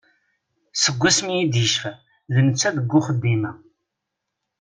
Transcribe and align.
Seg 0.83 0.95
wasmi 0.99 1.33
i 1.43 1.45
d-yecfa 1.53 1.91
d 2.33 2.35
netta 2.45 2.69
deg 2.77 2.93
uxeddim-a. 2.99 3.51